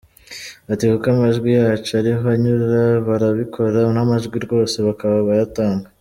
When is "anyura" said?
2.33-2.81